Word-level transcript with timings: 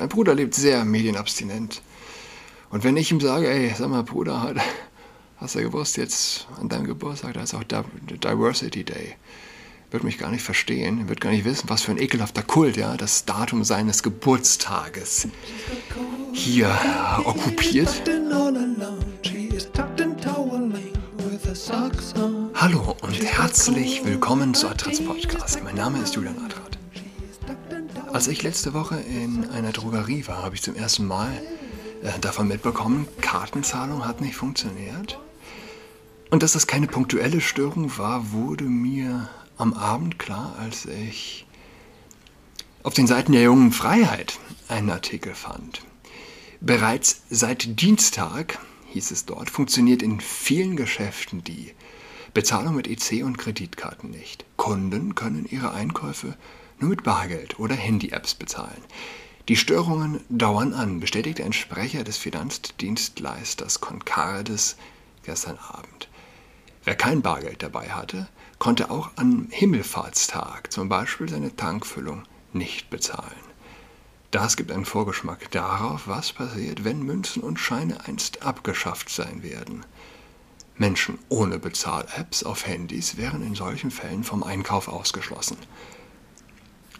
mein 0.00 0.08
Bruder 0.08 0.34
lebt 0.34 0.54
sehr 0.54 0.84
medienabstinent. 0.86 1.82
Und 2.70 2.84
wenn 2.84 2.96
ich 2.96 3.12
ihm 3.12 3.20
sage, 3.20 3.50
ey, 3.50 3.74
sag 3.76 3.90
mal, 3.90 4.02
Bruder, 4.02 4.54
hast 5.36 5.54
du 5.54 5.60
gewusst, 5.60 5.98
jetzt 5.98 6.48
an 6.58 6.70
deinem 6.70 6.86
Geburtstag, 6.86 7.34
da 7.34 7.42
ist 7.42 7.52
auch 7.52 7.64
Diversity 7.64 8.82
Day. 8.82 9.16
Wird 9.90 10.02
mich 10.02 10.16
gar 10.16 10.30
nicht 10.30 10.42
verstehen, 10.42 11.08
wird 11.08 11.20
gar 11.20 11.32
nicht 11.32 11.44
wissen, 11.44 11.68
was 11.68 11.82
für 11.82 11.90
ein 11.90 11.98
ekelhafter 11.98 12.42
Kult, 12.42 12.78
ja, 12.78 12.96
das 12.96 13.26
Datum 13.26 13.62
seines 13.62 14.02
Geburtstages 14.02 15.28
hier 16.32 16.70
okkupiert. 17.24 18.02
Hallo 22.54 22.96
und 23.02 23.22
herzlich 23.22 24.04
willkommen 24.04 24.54
zu 24.54 24.68
Adrats 24.68 25.04
Podcast. 25.04 25.62
Mein 25.62 25.74
Name 25.74 25.98
ist 25.98 26.14
Julian 26.14 26.38
Adrat. 26.38 26.79
Als 28.12 28.26
ich 28.26 28.42
letzte 28.42 28.74
Woche 28.74 28.96
in 28.96 29.48
einer 29.50 29.70
Drogerie 29.70 30.26
war, 30.26 30.42
habe 30.42 30.56
ich 30.56 30.62
zum 30.62 30.74
ersten 30.74 31.06
Mal 31.06 31.30
äh, 32.02 32.18
davon 32.18 32.48
mitbekommen, 32.48 33.06
Kartenzahlung 33.20 34.04
hat 34.04 34.20
nicht 34.20 34.34
funktioniert. 34.34 35.20
Und 36.28 36.42
dass 36.42 36.52
das 36.52 36.66
keine 36.66 36.88
punktuelle 36.88 37.40
Störung 37.40 37.96
war, 37.98 38.32
wurde 38.32 38.64
mir 38.64 39.28
am 39.56 39.74
Abend 39.74 40.18
klar, 40.18 40.56
als 40.58 40.86
ich 40.86 41.46
auf 42.82 42.94
den 42.94 43.06
Seiten 43.06 43.30
der 43.30 43.42
jungen 43.42 43.70
Freiheit 43.70 44.40
einen 44.66 44.90
Artikel 44.90 45.34
fand. 45.36 45.82
Bereits 46.60 47.22
seit 47.30 47.80
Dienstag, 47.80 48.58
hieß 48.88 49.12
es 49.12 49.24
dort, 49.24 49.50
funktioniert 49.50 50.02
in 50.02 50.18
vielen 50.18 50.74
Geschäften 50.74 51.44
die 51.44 51.74
Bezahlung 52.34 52.74
mit 52.74 52.88
EC 52.88 53.24
und 53.24 53.38
Kreditkarten 53.38 54.10
nicht. 54.10 54.44
Kunden 54.56 55.14
können 55.14 55.46
ihre 55.48 55.72
Einkäufe 55.72 56.36
nur 56.80 56.90
mit 56.90 57.02
Bargeld 57.02 57.58
oder 57.58 57.74
Handy-Apps 57.74 58.34
bezahlen. 58.34 58.82
Die 59.48 59.56
Störungen 59.56 60.20
dauern 60.28 60.74
an, 60.74 61.00
bestätigte 61.00 61.44
ein 61.44 61.52
Sprecher 61.52 62.04
des 62.04 62.16
Finanzdienstleisters 62.18 63.80
Concardes 63.80 64.76
gestern 65.24 65.58
Abend. 65.58 66.08
Wer 66.84 66.94
kein 66.94 67.22
Bargeld 67.22 67.62
dabei 67.62 67.90
hatte, 67.90 68.28
konnte 68.58 68.90
auch 68.90 69.10
am 69.16 69.48
Himmelfahrtstag 69.50 70.72
zum 70.72 70.88
Beispiel 70.88 71.28
seine 71.28 71.56
Tankfüllung 71.56 72.22
nicht 72.52 72.90
bezahlen. 72.90 73.50
Das 74.30 74.56
gibt 74.56 74.70
einen 74.70 74.84
Vorgeschmack 74.84 75.50
darauf, 75.50 76.06
was 76.06 76.32
passiert, 76.32 76.84
wenn 76.84 77.02
Münzen 77.02 77.42
und 77.42 77.58
Scheine 77.58 78.06
einst 78.06 78.42
abgeschafft 78.42 79.08
sein 79.08 79.42
werden. 79.42 79.84
Menschen 80.76 81.18
ohne 81.28 81.58
Bezahl-Apps 81.58 82.44
auf 82.44 82.66
Handys 82.66 83.16
wären 83.16 83.44
in 83.44 83.54
solchen 83.54 83.90
Fällen 83.90 84.22
vom 84.22 84.42
Einkauf 84.42 84.88
ausgeschlossen. 84.88 85.56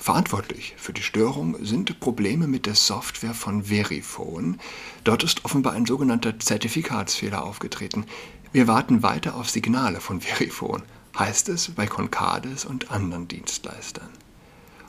Verantwortlich 0.00 0.72
für 0.78 0.94
die 0.94 1.02
Störung 1.02 1.62
sind 1.62 2.00
Probleme 2.00 2.46
mit 2.46 2.64
der 2.64 2.74
Software 2.74 3.34
von 3.34 3.64
Verifone. 3.64 4.56
Dort 5.04 5.22
ist 5.22 5.44
offenbar 5.44 5.74
ein 5.74 5.84
sogenannter 5.84 6.38
Zertifikatsfehler 6.38 7.44
aufgetreten. 7.44 8.06
Wir 8.50 8.66
warten 8.66 9.02
weiter 9.02 9.34
auf 9.34 9.50
Signale 9.50 10.00
von 10.00 10.22
Verifone, 10.22 10.84
heißt 11.18 11.50
es 11.50 11.72
bei 11.72 11.86
Concades 11.86 12.64
und 12.64 12.90
anderen 12.90 13.28
Dienstleistern. 13.28 14.08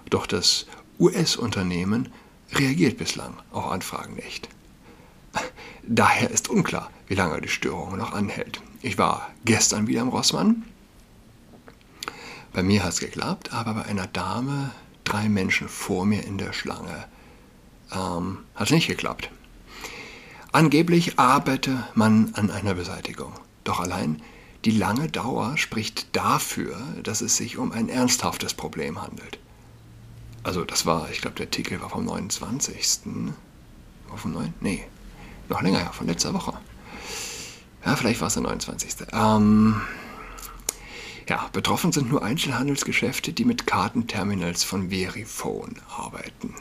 Doch 0.10 0.26
das 0.26 0.66
US-Unternehmen 0.98 2.08
reagiert 2.54 2.98
bislang 2.98 3.34
auf 3.52 3.70
Anfragen 3.70 4.16
nicht. 4.16 4.48
Daher 5.84 6.32
ist 6.32 6.50
unklar, 6.50 6.90
wie 7.08 7.16
lange 7.16 7.42
die 7.42 7.50
Störung 7.50 7.98
noch 7.98 8.14
anhält. 8.14 8.62
Ich 8.82 8.98
war 8.98 9.30
gestern 9.44 9.88
wieder 9.88 10.04
im 10.04 10.08
Rossmann. 10.08 10.64
Bei 12.54 12.64
mir 12.64 12.86
hat 12.86 12.94
es 12.94 13.00
geklappt, 13.02 13.52
aber 13.52 13.74
bei 13.74 13.84
einer 13.84 14.08
Dame 14.08 14.72
drei 15.12 15.28
Menschen 15.28 15.68
vor 15.68 16.06
mir 16.06 16.24
in 16.24 16.38
der 16.38 16.54
Schlange. 16.54 17.06
Ähm, 17.94 18.40
hat 18.56 18.72
nicht 18.72 18.88
geklappt. 18.88 19.30
Angeblich 20.54 21.20
arbeite 21.20 21.86
man 21.96 22.34
an 22.36 22.50
einer 22.50 22.74
Beseitigung. 22.76 23.34
Doch 23.64 23.80
allein 23.80 24.22
die 24.64 24.72
lange 24.72 25.10
Dauer 25.10 25.58
spricht 25.58 26.16
dafür, 26.16 26.78
dass 27.04 27.22
es 27.22 27.36
sich 27.36 27.58
um 27.58 27.72
ein 27.72 27.90
ernsthaftes 27.90 28.54
Problem 28.54 29.02
handelt. 29.02 29.40
Also 30.44 30.64
das 30.64 30.86
war, 30.86 31.10
ich 31.12 31.22
glaube, 31.22 31.36
der 31.36 31.48
Artikel 31.48 31.82
war 31.82 31.90
vom 31.90 32.06
29. 32.06 33.00
War 34.08 34.18
vom 34.18 34.32
9? 34.32 34.54
Nee, 34.62 34.86
noch 35.50 35.62
länger, 35.62 35.80
ja, 35.80 35.92
von 35.92 36.08
letzter 36.08 36.34
Woche. 36.34 36.54
Ja, 37.86 37.96
vielleicht 37.96 38.22
war 38.22 38.28
es 38.28 38.36
der 38.36 38.44
29. 38.44 39.08
Ähm, 39.12 39.82
ja, 41.32 41.50
betroffen 41.54 41.94
sind 41.94 42.12
nur 42.12 42.24
Einzelhandelsgeschäfte, 42.24 43.32
die 43.32 43.46
mit 43.46 43.66
Kartenterminals 43.66 44.66
von 44.66 44.90
Verifone 44.90 45.76
arbeiten. 45.88 46.54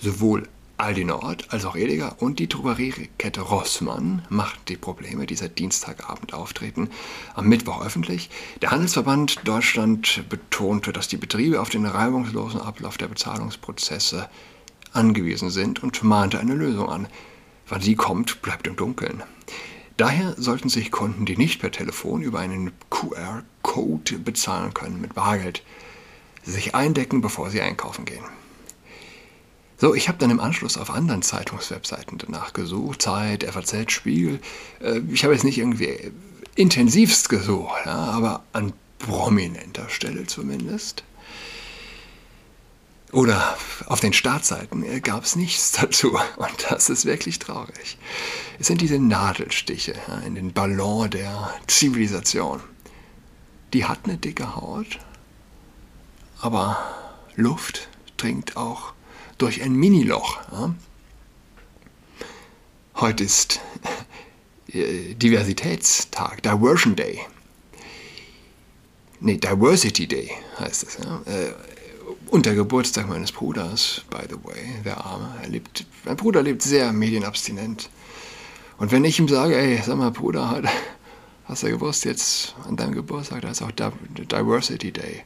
Sowohl 0.00 0.48
Aldi 0.78 1.04
Nord 1.04 1.52
als 1.52 1.66
auch 1.66 1.76
Edeka 1.76 2.16
und 2.20 2.38
die 2.38 2.48
Drogeriekette 2.48 3.42
Rossmann 3.42 4.24
macht 4.30 4.70
die 4.70 4.78
Probleme, 4.78 5.26
die 5.26 5.34
seit 5.34 5.58
Dienstagabend 5.58 6.32
auftreten, 6.32 6.88
am 7.34 7.46
Mittwoch 7.46 7.84
öffentlich. 7.84 8.30
Der 8.62 8.70
Handelsverband 8.70 9.46
Deutschland 9.46 10.24
betonte, 10.30 10.94
dass 10.94 11.08
die 11.08 11.18
Betriebe 11.18 11.60
auf 11.60 11.68
den 11.68 11.84
reibungslosen 11.84 12.62
Ablauf 12.62 12.96
der 12.96 13.08
Bezahlungsprozesse 13.08 14.26
angewiesen 14.94 15.50
sind 15.50 15.82
und 15.82 16.02
mahnte 16.02 16.40
eine 16.40 16.54
Lösung 16.54 16.88
an. 16.88 17.08
Wann 17.68 17.82
sie 17.82 17.94
kommt, 17.94 18.40
bleibt 18.40 18.66
im 18.66 18.76
Dunkeln. 18.76 19.22
Daher 19.96 20.34
sollten 20.36 20.68
sich 20.68 20.90
Kunden, 20.90 21.24
die 21.24 21.36
nicht 21.36 21.60
per 21.60 21.70
Telefon 21.70 22.22
über 22.22 22.40
einen 22.40 22.72
QR-Code 22.90 24.18
bezahlen 24.18 24.74
können 24.74 25.00
mit 25.00 25.14
Bargeld, 25.14 25.62
sich 26.42 26.74
eindecken, 26.74 27.20
bevor 27.20 27.50
sie 27.50 27.60
einkaufen 27.60 28.04
gehen. 28.04 28.24
So, 29.76 29.94
ich 29.94 30.08
habe 30.08 30.18
dann 30.18 30.30
im 30.30 30.40
Anschluss 30.40 30.76
auf 30.76 30.90
anderen 30.90 31.22
Zeitungswebseiten 31.22 32.18
danach 32.18 32.52
gesucht, 32.52 33.02
Zeit, 33.02 33.44
FAZ, 33.44 33.92
Spiegel. 33.92 34.40
Äh, 34.80 35.00
ich 35.12 35.24
habe 35.24 35.34
jetzt 35.34 35.44
nicht 35.44 35.58
irgendwie 35.58 36.12
intensivst 36.54 37.28
gesucht, 37.28 37.86
aber 37.86 38.44
an 38.52 38.72
prominenter 38.98 39.88
Stelle 39.88 40.26
zumindest 40.26 41.04
oder 43.14 43.56
auf 43.86 44.00
den 44.00 44.12
Startseiten 44.12 44.84
äh, 44.84 45.00
gab 45.00 45.24
es 45.24 45.36
nichts 45.36 45.72
dazu. 45.72 46.18
Und 46.36 46.66
das 46.68 46.90
ist 46.90 47.06
wirklich 47.06 47.38
traurig. 47.38 47.96
Es 48.58 48.66
sind 48.66 48.80
diese 48.80 48.98
Nadelstiche 48.98 49.94
in 50.26 50.34
den 50.34 50.52
Ballon 50.52 51.10
der 51.10 51.54
Zivilisation. 51.66 52.60
Die 53.72 53.84
hat 53.84 54.00
eine 54.04 54.18
dicke 54.18 54.56
Haut, 54.56 54.98
aber 56.40 56.78
Luft 57.34 57.88
dringt 58.16 58.56
auch 58.56 58.92
durch 59.38 59.62
ein 59.62 59.74
Miniloch. 59.74 60.40
Heute 62.96 63.24
ist 63.24 63.60
äh, 64.68 65.14
Diversitätstag, 65.14 66.42
Diversion 66.42 66.94
Day. 66.94 67.20
Nee, 69.18 69.38
Diversity 69.38 70.06
Day 70.06 70.30
heißt 70.60 70.84
es. 70.84 70.98
Ja? 70.98 71.22
Und 72.30 72.46
der 72.46 72.54
Geburtstag 72.54 73.08
meines 73.08 73.32
Bruders, 73.32 74.02
by 74.10 74.26
the 74.28 74.36
way, 74.44 74.82
der 74.84 75.04
Arme. 75.04 75.34
Er 75.42 75.48
lebt, 75.48 75.86
mein 76.04 76.16
Bruder 76.16 76.42
lebt 76.42 76.62
sehr 76.62 76.92
medienabstinent. 76.92 77.90
Und 78.78 78.90
wenn 78.92 79.04
ich 79.04 79.18
ihm 79.18 79.28
sage, 79.28 79.56
ey, 79.56 79.80
sag 79.84 79.96
mal, 79.96 80.10
Bruder, 80.10 80.62
hast 81.44 81.62
du 81.62 81.68
gewusst, 81.68 82.04
jetzt 82.04 82.54
an 82.66 82.76
deinem 82.76 82.92
Geburtstag, 82.92 83.42
da 83.42 83.50
ist 83.50 83.62
auch 83.62 83.70
Diversity 83.70 84.90
Day. 84.90 85.22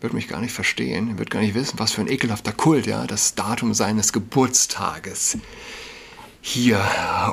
Wird 0.00 0.12
mich 0.12 0.28
gar 0.28 0.40
nicht 0.40 0.52
verstehen, 0.52 1.18
wird 1.18 1.30
gar 1.30 1.40
nicht 1.40 1.54
wissen, 1.54 1.78
was 1.78 1.92
für 1.92 2.02
ein 2.02 2.08
ekelhafter 2.08 2.52
Kult, 2.52 2.86
ja, 2.86 3.06
das 3.06 3.34
Datum 3.34 3.72
seines 3.72 4.12
Geburtstages 4.12 5.38
hier 6.42 6.80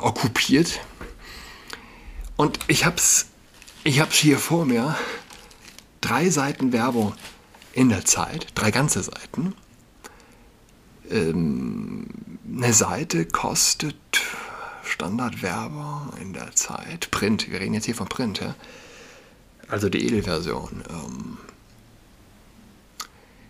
okkupiert. 0.02 0.80
Und 2.36 2.58
ich 2.68 2.86
hab's, 2.86 3.26
ich 3.84 4.00
hab's 4.00 4.16
hier 4.16 4.38
vor 4.38 4.64
mir. 4.64 4.96
Drei 6.00 6.30
Seiten 6.30 6.72
Werbung 6.72 7.14
in 7.74 7.88
der 7.88 8.04
Zeit, 8.04 8.46
drei 8.54 8.70
ganze 8.70 9.02
Seiten. 9.02 9.54
Ähm, 11.10 12.06
eine 12.46 12.72
Seite 12.72 13.26
kostet 13.26 13.96
Standardwerbung 14.84 16.12
in 16.20 16.32
der 16.32 16.54
Zeit, 16.54 17.10
Print, 17.10 17.50
wir 17.50 17.60
reden 17.60 17.74
jetzt 17.74 17.86
hier 17.86 17.94
von 17.94 18.08
Print, 18.08 18.40
ja? 18.40 18.54
also 19.68 19.88
die 19.88 20.06
Edelversion, 20.06 20.84
ähm, 20.88 21.38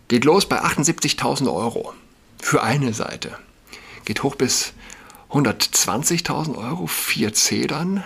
geht 0.08 0.24
los 0.24 0.48
bei 0.48 0.62
78.000 0.62 1.52
Euro 1.52 1.92
für 2.40 2.62
eine 2.62 2.94
Seite. 2.94 3.38
Geht 4.04 4.22
hoch 4.22 4.36
bis 4.36 4.72
120.000 5.30 6.56
Euro, 6.56 6.84
4C 6.86 7.66
dann 7.66 8.04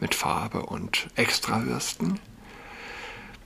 mit 0.00 0.14
Farbe 0.14 0.62
und 0.64 1.08
Extrawürsten 1.16 2.18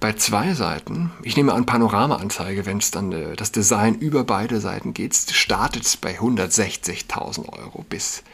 bei 0.02 0.14
zwei 0.14 0.52
Seiten, 0.52 1.12
ich 1.22 1.36
nehme 1.36 1.54
an 1.54 1.64
Panorama-Anzeige, 1.64 2.66
wenn 2.66 2.78
es 2.78 2.90
dann 2.90 3.12
äh, 3.12 3.36
das 3.36 3.52
Design 3.52 3.94
über 3.94 4.24
beide 4.24 4.60
Seiten 4.60 4.94
geht, 4.94 5.14
startet 5.14 5.84
es 5.84 5.96
bei 5.96 6.18
160.000 6.18 7.48
Euro 7.48 7.84
bis 7.88 8.24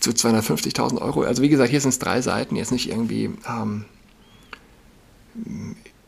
zu 0.00 0.10
250.000 0.10 1.00
Euro. 1.00 1.22
Also 1.22 1.42
wie 1.42 1.48
gesagt, 1.48 1.70
hier 1.70 1.80
sind 1.80 1.90
es 1.90 2.00
drei 2.00 2.20
Seiten, 2.20 2.56
jetzt 2.56 2.72
nicht 2.72 2.90
irgendwie 2.90 3.30
ähm, 3.48 3.84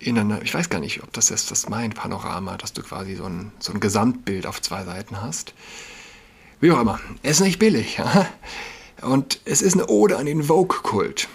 in 0.01 0.19
einer, 0.19 0.43
ich 0.43 0.53
weiß 0.53 0.69
gar 0.69 0.81
nicht, 0.81 1.05
ob 1.05 1.13
das 1.13 1.29
jetzt 1.29 1.53
das 1.53 1.69
meint, 1.69 1.95
Panorama, 1.95 2.57
dass 2.57 2.73
du 2.73 2.83
quasi 2.83 3.15
so 3.15 3.25
ein, 3.25 3.53
so 3.61 3.73
ein 3.73 3.79
Gesamtbild 3.79 4.49
auf 4.49 4.61
zwei 4.61 4.85
Seiten 4.85 5.23
hast. 5.23 5.55
Wie 6.61 6.73
auch 6.73 6.81
immer, 6.81 6.99
es 7.23 7.39
ist 7.39 7.47
nicht 7.47 7.61
billig. 7.61 8.01
Ja? 8.05 8.27
Und 9.01 9.41
es 9.45 9.63
ist 9.63 9.75
eine 9.75 9.87
Ode 9.87 10.17
an 10.17 10.27
den 10.27 10.43
Vogue-Kult. 10.43 11.29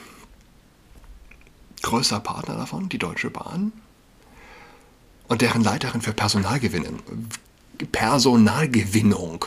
Größter 1.83 2.19
Partner 2.19 2.55
davon, 2.55 2.89
die 2.89 2.97
Deutsche 2.97 3.29
Bahn. 3.29 3.71
Und 5.27 5.41
deren 5.41 5.63
Leiterin 5.63 6.01
für 6.01 6.13
Personalgewinnung, 6.13 6.99
Personalgewinnung, 7.91 9.45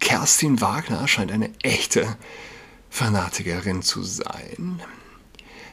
Kerstin 0.00 0.60
Wagner, 0.60 1.06
scheint 1.06 1.30
eine 1.30 1.50
echte 1.62 2.16
Fanatikerin 2.90 3.82
zu 3.82 4.02
sein. 4.02 4.80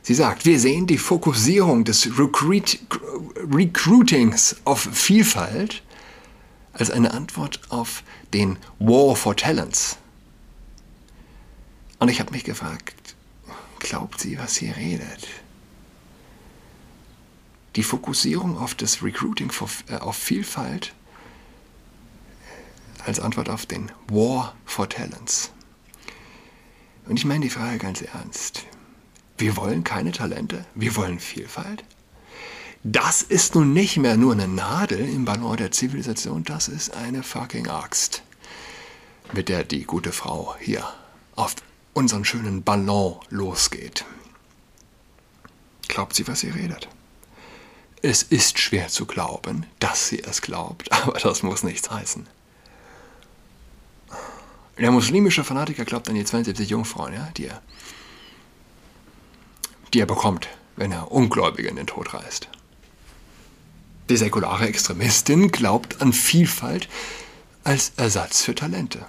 Sie 0.01 0.13
sagt, 0.13 0.45
wir 0.45 0.59
sehen 0.59 0.85
die 0.85 0.97
Fokussierung 0.97 1.83
des 1.83 2.19
Recruit 2.19 2.79
Recruitings 3.51 4.57
auf 4.65 4.81
Vielfalt 4.91 5.81
als 6.73 6.91
eine 6.91 7.13
Antwort 7.13 7.61
auf 7.69 8.03
den 8.33 8.57
War 8.79 9.15
for 9.15 9.35
Talents. 9.35 9.97
Und 11.99 12.09
ich 12.09 12.19
habe 12.19 12.31
mich 12.31 12.43
gefragt, 12.43 13.15
glaubt 13.79 14.19
sie, 14.19 14.37
was 14.37 14.55
sie 14.55 14.69
redet? 14.69 15.27
Die 17.75 17.83
Fokussierung 17.83 18.57
auf 18.57 18.75
das 18.75 19.03
Recruiting 19.03 19.51
äh, 19.89 19.95
auf 19.95 20.15
Vielfalt 20.15 20.93
als 23.05 23.19
Antwort 23.19 23.49
auf 23.49 23.65
den 23.65 23.91
War 24.07 24.55
for 24.65 24.89
Talents. 24.89 25.51
Und 27.05 27.17
ich 27.17 27.25
meine 27.25 27.41
die 27.41 27.49
Frage 27.49 27.77
ganz 27.77 28.01
ernst. 28.01 28.65
Wir 29.37 29.57
wollen 29.57 29.83
keine 29.83 30.11
Talente, 30.11 30.65
wir 30.73 30.95
wollen 30.95 31.19
Vielfalt. 31.19 31.83
Das 32.83 33.21
ist 33.21 33.55
nun 33.55 33.73
nicht 33.73 33.97
mehr 33.97 34.15
nur 34.15 34.33
eine 34.33 34.47
Nadel 34.47 34.99
im 34.99 35.25
Ballon 35.25 35.57
der 35.57 35.71
Zivilisation, 35.71 36.43
das 36.43 36.67
ist 36.67 36.95
eine 36.95 37.23
fucking 37.23 37.67
Axt, 37.67 38.23
mit 39.33 39.49
der 39.49 39.63
die 39.63 39.83
gute 39.83 40.11
Frau 40.11 40.55
hier 40.59 40.87
auf 41.35 41.55
unseren 41.93 42.25
schönen 42.25 42.63
Ballon 42.63 43.19
losgeht. 43.29 44.05
Glaubt 45.87 46.15
sie, 46.15 46.27
was 46.27 46.39
sie 46.41 46.49
redet? 46.49 46.87
Es 48.01 48.23
ist 48.23 48.59
schwer 48.59 48.87
zu 48.87 49.05
glauben, 49.05 49.65
dass 49.79 50.09
sie 50.09 50.21
es 50.23 50.41
glaubt, 50.41 50.91
aber 50.91 51.19
das 51.19 51.43
muss 51.43 51.63
nichts 51.63 51.89
heißen. 51.89 52.27
Der 54.77 54.91
muslimische 54.91 55.43
Fanatiker 55.43 55.85
glaubt 55.85 56.09
an 56.09 56.15
die 56.15 56.25
72 56.25 56.69
Jungfrauen, 56.69 57.13
ja, 57.13 57.29
die 57.37 57.47
er 57.47 57.61
die 59.95 60.01
er 60.01 60.05
bekommt, 60.05 60.49
wenn 60.75 60.91
er 60.91 61.11
Ungläubige 61.11 61.69
in 61.69 61.77
den 61.77 61.87
Tod 61.87 62.13
reißt. 62.13 62.49
Die 64.09 64.17
säkulare 64.17 64.67
Extremistin 64.67 65.49
glaubt 65.49 66.01
an 66.01 66.11
Vielfalt 66.11 66.89
als 67.63 67.93
Ersatz 67.95 68.41
für 68.41 68.53
Talente. 68.53 69.05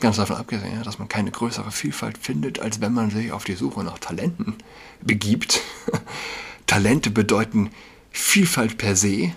Ganz 0.00 0.16
davon 0.16 0.36
abgesehen, 0.36 0.82
dass 0.82 0.98
man 0.98 1.08
keine 1.08 1.30
größere 1.30 1.70
Vielfalt 1.70 2.18
findet, 2.18 2.58
als 2.58 2.80
wenn 2.80 2.92
man 2.92 3.10
sich 3.10 3.30
auf 3.30 3.44
die 3.44 3.54
Suche 3.54 3.84
nach 3.84 4.00
Talenten 4.00 4.56
begibt. 5.00 5.62
Talente 6.66 7.10
bedeuten 7.10 7.70
Vielfalt 8.10 8.78
per 8.78 8.96
se, 8.96 9.32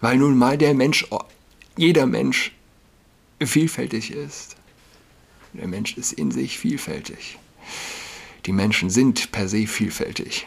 weil 0.00 0.16
nun 0.16 0.38
mal 0.38 0.56
der 0.56 0.74
Mensch, 0.74 1.06
jeder 1.76 2.06
Mensch 2.06 2.52
vielfältig 3.40 4.10
ist. 4.12 4.56
Der 5.52 5.68
Mensch 5.68 5.96
ist 5.96 6.12
in 6.12 6.30
sich 6.30 6.58
vielfältig. 6.58 7.38
Die 8.46 8.52
Menschen 8.52 8.90
sind 8.90 9.32
per 9.32 9.48
se 9.48 9.66
vielfältig. 9.66 10.46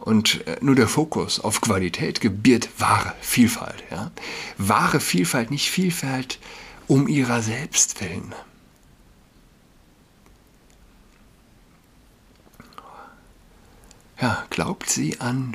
Und 0.00 0.46
äh, 0.46 0.58
nur 0.60 0.74
der 0.74 0.88
Fokus 0.88 1.40
auf 1.40 1.60
Qualität 1.60 2.20
gebiert 2.20 2.68
wahre 2.78 3.14
Vielfalt. 3.20 3.82
Ja? 3.90 4.10
Wahre 4.58 5.00
Vielfalt, 5.00 5.50
nicht 5.50 5.70
Vielfalt 5.70 6.38
um 6.86 7.08
ihrer 7.08 7.40
selbst 7.42 8.00
willen. 8.00 8.34
Ja, 14.24 14.46
glaubt 14.48 14.88
sie 14.88 15.20
an, 15.20 15.54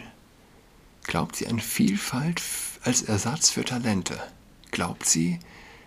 glaubt 1.02 1.36
sie 1.36 1.48
an 1.48 1.60
Vielfalt 1.60 2.40
als 2.84 3.02
Ersatz 3.02 3.50
für 3.50 3.66
Talente? 3.66 4.22
Glaubt 4.70 5.08
sie, 5.08 5.40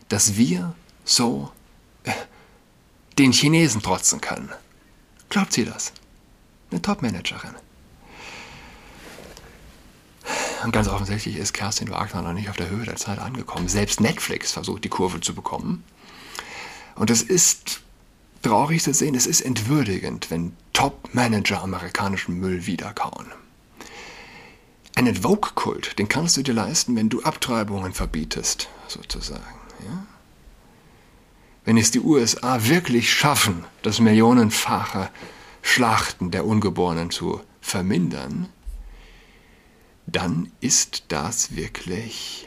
dass 0.08 0.36
wir 0.36 0.74
so 1.04 1.52
äh, 2.02 2.10
den 3.18 3.30
Chinesen 3.30 3.82
trotzen 3.82 4.20
können? 4.20 4.50
Glaubt 5.28 5.52
sie 5.52 5.64
das? 5.64 5.92
Eine 6.72 6.82
Top-Managerin. 6.82 7.54
Und 10.64 10.72
ganz 10.72 10.88
offensichtlich 10.88 11.36
ist 11.36 11.52
Kerstin 11.52 11.88
Wagner 11.88 12.22
noch 12.22 12.32
nicht 12.32 12.50
auf 12.50 12.56
der 12.56 12.68
Höhe 12.68 12.84
der 12.84 12.96
Zeit 12.96 13.20
angekommen. 13.20 13.68
Selbst 13.68 14.00
Netflix 14.00 14.50
versucht, 14.50 14.82
die 14.82 14.88
Kurve 14.88 15.20
zu 15.20 15.36
bekommen. 15.36 15.84
Und 16.96 17.10
es 17.10 17.22
ist 17.22 17.80
traurig 18.42 18.82
zu 18.82 18.92
sehen, 18.92 19.14
es 19.14 19.28
ist 19.28 19.40
entwürdigend, 19.40 20.32
wenn 20.32 20.56
Top-Manager 20.72 21.62
amerikanischen 21.62 22.38
Müll 22.38 22.66
wiederkauen. 22.66 23.26
Einen 24.94 25.16
Vogue-Kult, 25.16 25.98
den 25.98 26.08
kannst 26.08 26.36
du 26.36 26.42
dir 26.42 26.54
leisten, 26.54 26.96
wenn 26.96 27.08
du 27.08 27.22
Abtreibungen 27.22 27.92
verbietest, 27.92 28.68
sozusagen. 28.88 29.42
Ja? 29.86 30.06
wenn 31.64 31.76
es 31.76 31.90
die 31.90 32.00
USA 32.00 32.64
wirklich 32.64 33.12
schaffen, 33.12 33.64
das 33.82 34.00
millionenfache 34.00 35.10
Schlachten 35.62 36.30
der 36.30 36.44
Ungeborenen 36.44 37.10
zu 37.10 37.40
vermindern, 37.60 38.48
dann 40.06 40.50
ist 40.60 41.04
das 41.08 41.54
wirklich 41.54 42.46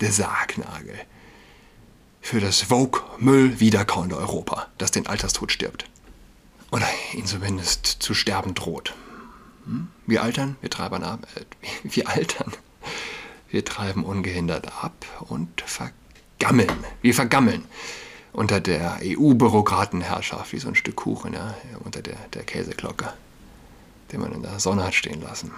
der 0.00 0.10
Sargnagel 0.10 0.98
für 2.20 2.40
das 2.40 2.62
Vogue-Müll-wiederkauende 2.62 4.16
Europa, 4.16 4.66
das 4.78 4.90
den 4.90 5.06
Alterstod 5.06 5.52
stirbt. 5.52 5.88
Oder 6.70 6.86
ihn 7.14 7.26
zumindest 7.26 7.86
zu 7.86 8.14
sterben 8.14 8.54
droht. 8.54 8.94
Hm? 9.64 9.88
Wir 10.06 10.22
altern, 10.22 10.56
wir 10.60 10.70
treiben 10.70 11.02
ab, 11.02 11.26
äh, 11.36 11.44
wir 11.82 12.08
altern, 12.08 12.52
wir 13.50 13.64
treiben 13.64 14.04
ungehindert 14.04 14.82
ab 14.82 15.06
und 15.28 15.62
vergammeln. 15.62 16.84
Wir 17.02 17.14
vergammeln 17.14 17.64
unter 18.32 18.60
der 18.60 18.98
EU-Bürokratenherrschaft, 19.02 20.52
wie 20.52 20.58
so 20.58 20.68
ein 20.68 20.74
Stück 20.74 20.96
Kuchen, 20.96 21.32
ja, 21.32 21.54
unter 21.84 22.02
der, 22.02 22.18
der 22.34 22.42
Käseglocke, 22.42 23.12
den 24.12 24.20
man 24.20 24.32
in 24.32 24.42
der 24.42 24.60
Sonne 24.60 24.84
hat 24.84 24.94
stehen 24.94 25.22
lassen. 25.22 25.50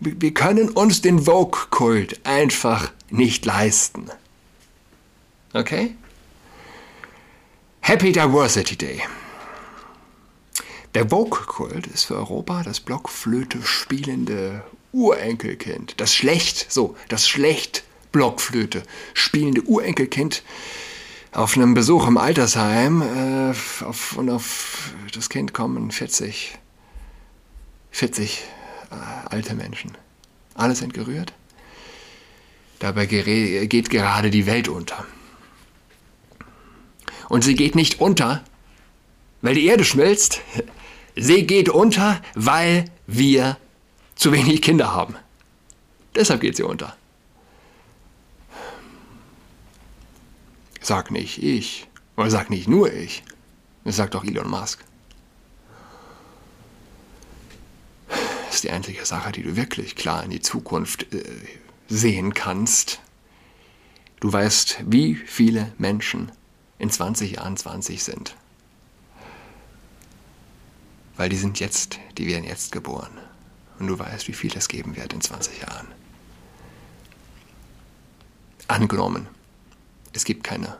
Wir 0.00 0.32
können 0.32 0.68
uns 0.68 1.02
den 1.02 1.20
Vogue-Kult 1.20 2.24
einfach 2.24 2.92
nicht 3.10 3.44
leisten. 3.44 4.10
Okay? 5.52 5.94
Happy 7.80 8.12
Diversity 8.12 8.76
Day. 8.76 9.02
Der 10.98 11.10
Vogue-Kult 11.10 11.86
ist 11.86 12.06
für 12.06 12.16
Europa 12.16 12.64
das 12.64 12.80
Blockflöte 12.80 13.62
spielende 13.62 14.64
Urenkelkind. 14.90 16.00
Das 16.00 16.12
schlecht, 16.12 16.72
so, 16.72 16.96
das 17.08 17.28
schlecht 17.28 17.84
Blockflöte 18.10 18.82
spielende 19.14 19.62
Urenkelkind 19.62 20.42
auf 21.30 21.56
einem 21.56 21.74
Besuch 21.74 22.08
im 22.08 22.18
Altersheim 22.18 23.02
äh, 23.02 23.50
auf, 23.84 24.16
und 24.16 24.28
auf 24.28 24.92
das 25.14 25.30
Kind 25.30 25.54
kommen 25.54 25.92
40, 25.92 26.58
40 27.92 28.42
äh, 28.90 28.94
alte 29.30 29.54
Menschen. 29.54 29.96
Alle 30.54 30.74
sind 30.74 30.94
gerührt. 30.94 31.32
Dabei 32.80 33.06
geht 33.06 33.88
gerade 33.88 34.30
die 34.30 34.46
Welt 34.46 34.66
unter. 34.66 35.06
Und 37.28 37.44
sie 37.44 37.54
geht 37.54 37.76
nicht 37.76 38.00
unter, 38.00 38.42
weil 39.42 39.54
die 39.54 39.66
Erde 39.66 39.84
schmilzt. 39.84 40.40
Sie 41.20 41.46
geht 41.46 41.68
unter, 41.68 42.22
weil 42.34 42.84
wir 43.08 43.58
zu 44.14 44.30
wenig 44.30 44.62
Kinder 44.62 44.94
haben. 44.94 45.16
Deshalb 46.14 46.40
geht 46.40 46.56
sie 46.56 46.62
unter. 46.62 46.96
Sag 50.80 51.10
nicht 51.10 51.42
ich. 51.42 51.88
Oder 52.16 52.30
sag 52.30 52.50
nicht 52.50 52.68
nur 52.68 52.92
ich. 52.92 53.24
Das 53.84 53.96
sagt 53.96 54.14
doch 54.14 54.24
Elon 54.24 54.48
Musk. 54.48 54.84
Das 58.08 58.54
ist 58.54 58.64
die 58.64 58.70
einzige 58.70 59.04
Sache, 59.04 59.32
die 59.32 59.42
du 59.42 59.56
wirklich 59.56 59.96
klar 59.96 60.22
in 60.22 60.30
die 60.30 60.40
Zukunft 60.40 61.12
äh, 61.12 61.24
sehen 61.88 62.32
kannst. 62.32 63.00
Du 64.20 64.32
weißt, 64.32 64.84
wie 64.86 65.16
viele 65.16 65.72
Menschen 65.78 66.30
in 66.78 66.90
20 66.90 67.32
Jahren 67.32 67.56
20 67.56 68.02
sind. 68.02 68.36
Weil 71.18 71.28
die 71.28 71.36
sind 71.36 71.60
jetzt, 71.60 71.98
die 72.16 72.26
werden 72.26 72.44
jetzt 72.44 72.72
geboren. 72.72 73.10
Und 73.78 73.88
du 73.88 73.98
weißt, 73.98 74.28
wie 74.28 74.32
viel 74.32 74.56
es 74.56 74.68
geben 74.68 74.96
wird 74.96 75.12
in 75.12 75.20
20 75.20 75.60
Jahren. 75.60 75.88
Angenommen, 78.68 79.28
es 80.12 80.24
gibt 80.24 80.44
keine 80.44 80.78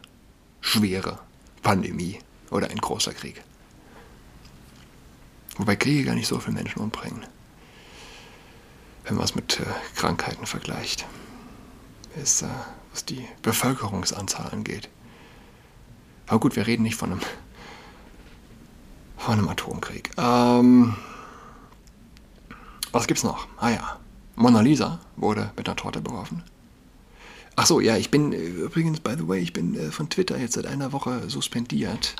schwere 0.60 1.18
Pandemie 1.62 2.20
oder 2.50 2.70
ein 2.70 2.78
großer 2.78 3.12
Krieg. 3.12 3.42
Wobei 5.56 5.74
Kriege 5.74 6.04
gar 6.04 6.14
nicht 6.14 6.28
so 6.28 6.38
viele 6.38 6.54
Menschen 6.54 6.80
umbringen, 6.80 7.26
wenn 9.04 9.16
man 9.16 9.24
es 9.24 9.34
mit 9.34 9.58
äh, 9.58 9.64
Krankheiten 9.96 10.46
vergleicht. 10.46 11.04
Ist, 12.14 12.42
äh, 12.42 12.48
was 12.92 13.04
die 13.04 13.26
Bevölkerungsanzahl 13.42 14.50
angeht. 14.52 14.88
Aber 16.28 16.38
gut, 16.40 16.54
wir 16.54 16.66
reden 16.66 16.84
nicht 16.84 16.96
von 16.96 17.12
einem, 17.12 17.20
von 19.28 19.38
einem 19.38 19.48
Atomkrieg. 19.50 20.08
Ähm, 20.16 20.96
was 22.92 23.06
gibt's 23.06 23.24
noch? 23.24 23.46
Ah 23.58 23.68
ja, 23.68 24.00
Mona 24.36 24.62
Lisa 24.62 25.00
wurde 25.16 25.52
mit 25.54 25.68
einer 25.68 25.76
Torte 25.76 26.00
beworfen. 26.00 26.42
Ach 27.54 27.66
so, 27.66 27.78
ja, 27.78 27.98
ich 27.98 28.10
bin 28.10 28.32
äh, 28.32 28.38
übrigens, 28.38 29.00
by 29.00 29.16
the 29.18 29.28
way, 29.28 29.40
ich 29.40 29.52
bin 29.52 29.74
äh, 29.74 29.90
von 29.90 30.08
Twitter 30.08 30.38
jetzt 30.38 30.54
seit 30.54 30.64
einer 30.64 30.94
Woche 30.94 31.28
suspendiert 31.28 32.16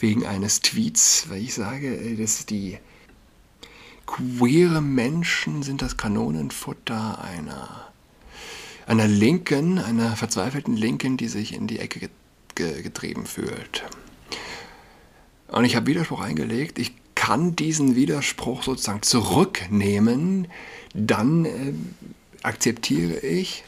wegen 0.00 0.26
eines 0.26 0.62
Tweets, 0.62 1.26
weil 1.28 1.42
ich 1.42 1.54
sage, 1.54 1.96
äh, 1.96 2.16
dass 2.16 2.44
die 2.44 2.78
queere 4.06 4.82
Menschen 4.82 5.62
sind 5.62 5.80
das 5.80 5.96
Kanonenfutter 5.96 7.22
einer, 7.22 7.92
einer 8.88 9.06
Linken, 9.06 9.78
einer 9.78 10.16
verzweifelten 10.16 10.76
Linken, 10.76 11.18
die 11.18 11.28
sich 11.28 11.54
in 11.54 11.68
die 11.68 11.78
Ecke 11.78 12.10
getrieben 12.56 13.26
fühlt. 13.26 13.84
Und 15.48 15.64
ich 15.64 15.76
habe 15.76 15.86
Widerspruch 15.86 16.20
eingelegt. 16.20 16.78
Ich 16.78 16.94
kann 17.14 17.56
diesen 17.56 17.96
Widerspruch 17.96 18.62
sozusagen 18.62 19.02
zurücknehmen. 19.02 20.48
Dann 20.94 21.44
äh, 21.44 21.72
akzeptiere 22.42 23.18
ich 23.18 23.64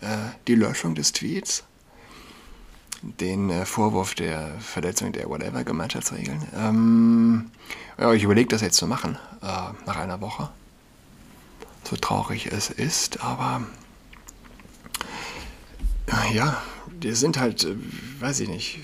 äh, 0.00 0.06
die 0.46 0.54
Löschung 0.54 0.94
des 0.94 1.12
Tweets, 1.12 1.64
den 3.02 3.50
äh, 3.50 3.64
Vorwurf 3.64 4.14
der 4.14 4.58
Verletzung 4.60 5.12
der 5.12 5.28
Whatever-Gemeinschaftsregeln. 5.28 6.42
Ähm, 6.54 7.50
ja, 7.98 8.12
ich 8.12 8.22
überlege 8.22 8.48
das 8.48 8.60
jetzt 8.60 8.76
zu 8.76 8.86
machen, 8.86 9.18
äh, 9.42 9.46
nach 9.86 9.96
einer 9.96 10.20
Woche. 10.20 10.50
So 11.84 11.96
traurig 11.96 12.46
es 12.52 12.68
ist, 12.68 13.22
aber 13.22 13.62
ja, 16.32 16.60
die 16.90 17.12
sind 17.12 17.38
halt, 17.38 17.64
äh, 17.64 17.76
weiß 18.20 18.40
ich 18.40 18.48
nicht. 18.48 18.80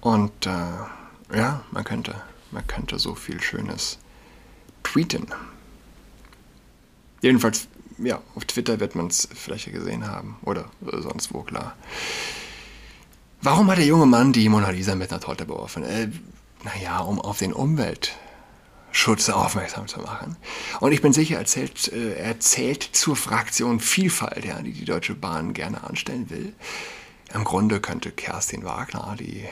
Und 0.00 0.46
äh, 0.46 1.36
ja, 1.36 1.64
man 1.70 1.84
könnte, 1.84 2.14
man 2.50 2.66
könnte 2.66 2.98
so 2.98 3.14
viel 3.14 3.40
Schönes 3.40 3.98
tweeten. 4.82 5.26
Jedenfalls 7.20 7.68
ja, 7.98 8.20
auf 8.34 8.44
Twitter 8.44 8.80
wird 8.80 8.94
man 8.94 9.06
es 9.08 9.28
vielleicht 9.32 9.72
gesehen 9.72 10.06
haben 10.06 10.36
oder 10.42 10.66
sonst 10.82 11.32
wo, 11.32 11.42
klar. 11.42 11.76
Warum 13.42 13.70
hat 13.70 13.78
der 13.78 13.86
junge 13.86 14.06
Mann 14.06 14.32
die 14.32 14.48
Mona 14.48 14.70
Lisa 14.70 14.94
mit 14.94 15.10
einer 15.10 15.20
Torte 15.20 15.44
beworfen? 15.46 15.82
Äh, 15.84 16.08
naja, 16.64 17.00
um 17.00 17.20
auf 17.20 17.38
den 17.38 17.52
Umweltschutz 17.52 19.28
aufmerksam 19.28 19.86
zu 19.86 20.00
machen. 20.00 20.36
Und 20.80 20.92
ich 20.92 21.02
bin 21.02 21.12
sicher, 21.12 21.38
er 21.38 21.44
zählt, 21.44 21.92
äh, 21.92 22.14
er 22.14 22.40
zählt 22.40 22.82
zur 22.82 23.16
Fraktion 23.16 23.80
Vielfalt, 23.80 24.44
ja, 24.44 24.60
die 24.60 24.72
die 24.72 24.84
Deutsche 24.84 25.14
Bahn 25.14 25.52
gerne 25.52 25.84
anstellen 25.84 26.28
will. 26.30 26.54
Im 27.34 27.44
Grunde 27.44 27.80
könnte 27.80 28.10
Kerstin 28.10 28.64
Wagner, 28.64 29.16
die 29.18 29.44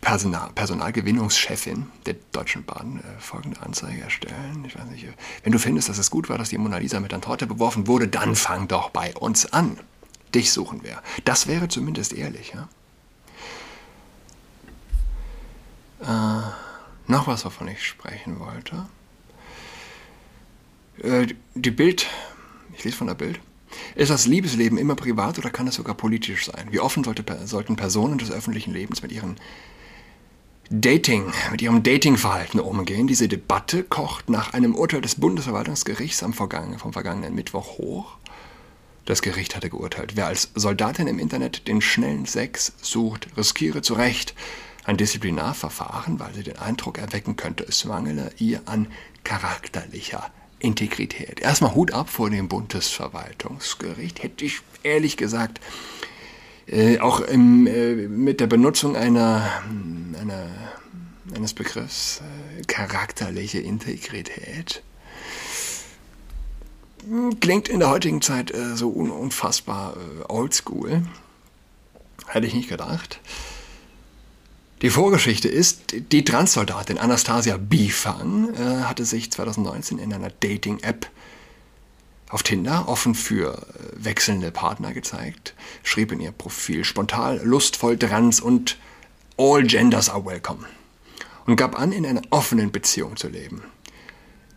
Personal, 0.00 0.50
Personalgewinnungschefin 0.54 1.86
der 2.06 2.14
Deutschen 2.32 2.64
Bahn 2.64 3.00
äh, 3.00 3.20
folgende 3.20 3.60
Anzeige 3.60 4.00
erstellen. 4.00 4.64
Ich 4.66 4.78
weiß 4.78 4.86
nicht, 4.86 5.06
wenn 5.42 5.52
du 5.52 5.58
findest, 5.58 5.88
dass 5.88 5.98
es 5.98 6.10
gut 6.10 6.28
war, 6.28 6.38
dass 6.38 6.50
die 6.50 6.58
Mona 6.58 6.78
Lisa 6.78 7.00
mit 7.00 7.12
einer 7.12 7.20
Torte 7.20 7.46
beworfen 7.46 7.86
wurde, 7.86 8.08
dann 8.08 8.36
fang 8.36 8.68
doch 8.68 8.90
bei 8.90 9.14
uns 9.16 9.52
an. 9.52 9.78
Dich 10.34 10.52
suchen 10.52 10.84
wir. 10.84 11.02
Das 11.24 11.46
wäre 11.46 11.68
zumindest 11.68 12.12
ehrlich. 12.12 12.54
Ja? 12.54 12.68
Äh, 16.00 16.42
noch 17.10 17.26
was, 17.26 17.44
wovon 17.44 17.68
ich 17.68 17.84
sprechen 17.84 18.38
wollte. 18.38 18.86
Äh, 21.02 21.34
die 21.54 21.70
Bild, 21.70 22.06
ich 22.76 22.84
lese 22.84 22.96
von 22.96 23.06
der 23.08 23.14
Bild. 23.14 23.40
Ist 23.94 24.10
das 24.10 24.26
Liebesleben 24.26 24.78
immer 24.78 24.94
privat 24.94 25.38
oder 25.38 25.50
kann 25.50 25.66
es 25.66 25.74
sogar 25.74 25.94
politisch 25.94 26.46
sein? 26.46 26.68
Wie 26.70 26.80
offen 26.80 27.04
sollte, 27.04 27.24
sollten 27.46 27.76
Personen 27.76 28.18
des 28.18 28.30
öffentlichen 28.30 28.72
Lebens 28.72 29.02
mit 29.02 29.12
ihren 29.12 29.36
Dating, 30.70 31.32
mit 31.50 31.62
ihrem 31.62 31.82
Datingverhalten 31.82 32.60
umgehen. 32.60 33.06
Diese 33.06 33.26
Debatte 33.26 33.84
kocht 33.84 34.28
nach 34.28 34.52
einem 34.52 34.74
Urteil 34.74 35.00
des 35.00 35.14
Bundesverwaltungsgerichts 35.14 36.22
am 36.22 36.34
vergangenen, 36.34 36.78
vom 36.78 36.92
vergangenen 36.92 37.34
Mittwoch 37.34 37.78
hoch. 37.78 38.18
Das 39.06 39.22
Gericht 39.22 39.56
hatte 39.56 39.70
geurteilt, 39.70 40.14
wer 40.14 40.26
als 40.26 40.50
Soldatin 40.54 41.06
im 41.06 41.18
Internet 41.18 41.68
den 41.68 41.80
schnellen 41.80 42.26
Sex 42.26 42.74
sucht, 42.82 43.28
riskiere 43.38 43.80
zu 43.80 43.94
Recht 43.94 44.34
ein 44.84 44.98
Disziplinarverfahren, 44.98 46.20
weil 46.20 46.34
sie 46.34 46.42
den 46.42 46.58
Eindruck 46.58 46.98
erwecken 46.98 47.36
könnte, 47.36 47.64
es 47.66 47.86
mangele 47.86 48.30
ihr 48.36 48.60
an 48.66 48.88
charakterlicher 49.24 50.30
Integrität. 50.58 51.40
Erstmal 51.40 51.74
Hut 51.74 51.92
ab 51.92 52.10
vor 52.10 52.28
dem 52.28 52.48
Bundesverwaltungsgericht, 52.48 54.22
hätte 54.22 54.44
ich 54.44 54.60
ehrlich 54.82 55.16
gesagt 55.16 55.60
äh, 56.70 56.98
auch 56.98 57.20
im, 57.20 57.66
äh, 57.66 57.94
mit 57.94 58.40
der 58.40 58.46
Benutzung 58.46 58.96
einer, 58.96 59.50
einer, 60.20 60.46
eines 61.34 61.54
Begriffs 61.54 62.20
äh, 62.58 62.62
charakterliche 62.64 63.58
Integrität 63.58 64.82
klingt 67.40 67.68
in 67.68 67.80
der 67.80 67.90
heutigen 67.90 68.22
Zeit 68.22 68.52
äh, 68.52 68.76
so 68.76 68.90
un 68.90 69.10
unfassbar 69.10 69.96
äh, 69.96 70.24
oldschool. 70.32 71.02
Hätte 72.26 72.46
ich 72.46 72.54
nicht 72.54 72.68
gedacht. 72.68 73.20
Die 74.82 74.90
Vorgeschichte 74.90 75.48
ist, 75.48 75.94
die 76.12 76.24
Transsoldatin 76.24 76.98
Anastasia 76.98 77.56
Bifang 77.56 78.54
äh, 78.54 78.82
hatte 78.84 79.04
sich 79.04 79.30
2019 79.32 79.98
in 79.98 80.12
einer 80.12 80.30
Dating-App 80.30 81.08
auf 82.28 82.42
Tinder 82.42 82.88
offen 82.88 83.14
für 83.14 83.54
äh, 83.54 84.04
wechselnde 84.04 84.50
Partner 84.50 84.92
gezeigt, 84.92 85.54
schrieb 85.82 86.12
in 86.12 86.20
ihr 86.20 86.32
Profil 86.32 86.84
spontan, 86.84 87.40
lustvoll, 87.42 87.98
trans 87.98 88.40
und 88.40 88.78
all 89.36 89.62
genders 89.62 90.10
are 90.10 90.24
welcome 90.24 90.64
und 91.46 91.56
gab 91.56 91.78
an, 91.78 91.92
in 91.92 92.04
einer 92.04 92.22
offenen 92.30 92.70
Beziehung 92.70 93.16
zu 93.16 93.28
leben. 93.28 93.62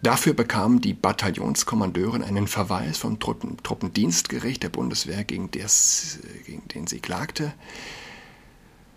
Dafür 0.03 0.33
bekam 0.33 0.81
die 0.81 0.93
Bataillonskommandeurin 0.93 2.23
einen 2.23 2.47
Verweis 2.47 2.97
vom 2.97 3.19
Truppen 3.19 3.57
Truppendienstgericht 3.61 4.63
der 4.63 4.69
Bundeswehr, 4.69 5.23
gegen, 5.23 5.51
des, 5.51 6.19
gegen 6.45 6.67
den 6.69 6.87
sie 6.87 6.99
klagte, 6.99 7.53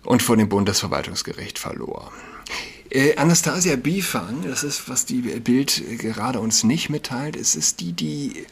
und 0.03 0.23
vor 0.23 0.35
dem 0.35 0.49
Bundesverwaltungsgericht 0.49 1.59
verlor. 1.59 2.11
Äh, 2.89 3.15
Anastasia 3.17 3.75
Bifang, 3.75 4.43
das 4.43 4.63
ist, 4.63 4.89
was 4.89 5.05
die 5.05 5.21
Bild 5.21 5.83
gerade 5.97 6.39
uns 6.39 6.63
nicht 6.63 6.89
mitteilt, 6.89 7.35
es 7.35 7.55
ist 7.55 7.79
die, 7.79 7.93
die 7.93 8.45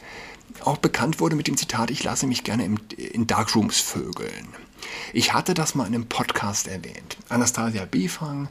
auch 0.60 0.78
bekannt 0.78 1.20
wurde 1.20 1.36
mit 1.36 1.46
dem 1.46 1.56
Zitat, 1.56 1.90
ich 1.90 2.02
lasse 2.04 2.26
mich 2.26 2.44
gerne 2.44 2.64
im, 2.64 2.78
in 2.96 3.26
Darkrooms 3.26 3.80
vögeln. 3.80 4.48
Ich 5.12 5.32
hatte 5.32 5.54
das 5.54 5.74
mal 5.74 5.86
in 5.86 5.94
einem 5.94 6.06
Podcast 6.06 6.68
erwähnt. 6.68 7.16
Anastasia 7.28 7.84
Bifang 7.84 8.48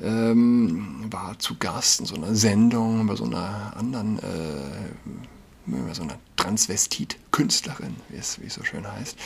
ähm, 0.00 1.06
war 1.10 1.38
zu 1.38 1.56
Gast 1.58 2.00
in 2.00 2.06
so 2.06 2.14
einer 2.14 2.34
Sendung 2.34 3.06
bei 3.06 3.16
so 3.16 3.24
einer 3.24 3.74
anderen, 3.76 4.18
äh, 4.18 5.94
so 5.94 6.02
einer 6.02 6.18
Transvestit-Künstlerin, 6.36 7.96
wie 8.08 8.16
es, 8.16 8.40
wie 8.40 8.46
es 8.46 8.54
so 8.54 8.64
schön 8.64 8.90
heißt. 8.90 9.16